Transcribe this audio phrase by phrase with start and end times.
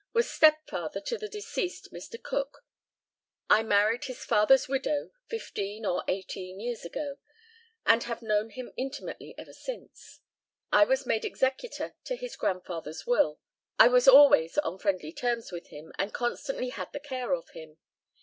[0.13, 2.19] Was stepfather to the deceased Mr.
[2.19, 2.65] Cook.
[3.51, 7.17] I married his father's widow 15 (or 18) years ago,
[7.85, 10.21] and have known him intimately ever since.
[10.71, 13.39] I was made executor to his grandfather's will.
[13.77, 17.77] I was always on friendly terms with him, and constantly had the care of him.